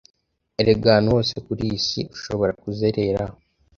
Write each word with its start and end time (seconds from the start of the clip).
Erega 0.59 0.87
ahantu 0.89 1.09
hose 1.15 1.35
kuri 1.45 1.61
iyi 1.67 1.77
si 1.87 1.99
ushobora 2.15 2.51
kuzerera 2.61 3.23